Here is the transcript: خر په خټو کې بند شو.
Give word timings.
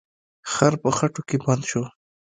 خر 0.51 0.73
په 0.83 0.89
خټو 0.97 1.21
کې 1.27 1.37
بند 1.45 1.63
شو. 1.69 1.83